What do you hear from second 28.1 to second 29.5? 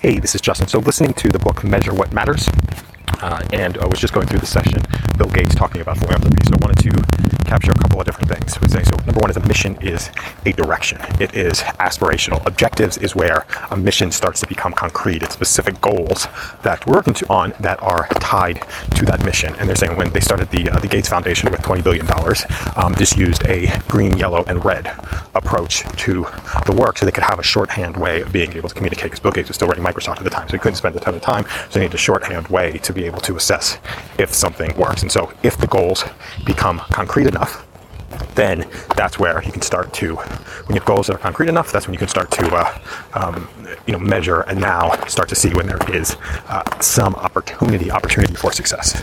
of being able to communicate. Because Bill Gates